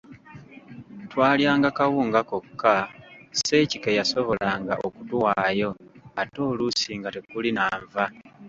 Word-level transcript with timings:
Twalyanga 1.11 1.69
kawunga 1.77 2.19
kokka 2.29 2.73
Sseeki 3.37 3.77
ke 3.83 3.91
yasobolanga 3.99 4.73
okutuwaayo 4.87 5.69
ate 6.21 6.39
oluusi 6.49 6.91
nga 6.99 7.09
tekuli 7.15 7.49
na 7.57 7.65
nva. 7.81 8.05